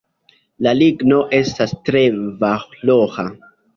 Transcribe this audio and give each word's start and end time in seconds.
La 0.67 0.71
ligno 0.77 1.19
estas 1.41 1.75
tre 1.91 2.03
valora. 2.45 3.27